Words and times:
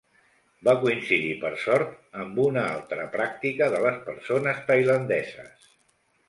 Va 0.67 0.73
coincidir 0.83 1.35
per 1.43 1.51
sort 1.63 1.93
amb 2.23 2.39
una 2.45 2.63
altra 2.71 3.05
pràctica 3.17 3.69
de 3.75 3.83
les 3.85 4.01
persones 4.09 4.65
tailandeses. 4.73 5.71